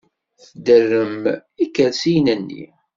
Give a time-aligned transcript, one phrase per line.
[0.51, 1.23] Tderrerem
[1.65, 2.63] ikersiyen-nni.